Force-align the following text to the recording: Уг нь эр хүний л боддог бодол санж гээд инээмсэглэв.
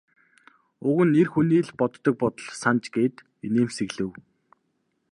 Уг 0.87 0.99
нь 1.07 1.17
эр 1.21 1.27
хүний 1.33 1.63
л 1.67 1.71
боддог 1.79 2.15
бодол 2.21 2.47
санж 2.61 2.83
гээд 2.95 3.15
инээмсэглэв. 3.45 4.11